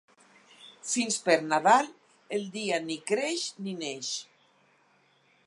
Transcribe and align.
Fins 0.91 1.17
per 1.27 1.35
Nadal, 1.49 1.91
el 2.39 2.49
dia 2.57 2.81
ni 2.87 2.99
creix 3.13 3.45
ni 3.67 3.77
neix. 3.85 4.13